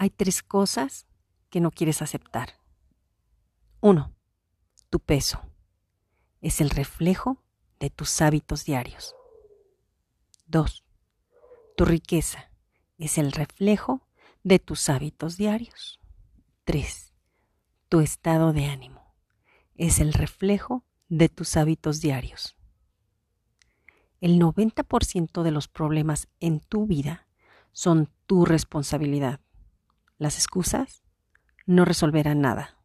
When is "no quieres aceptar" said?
1.60-2.54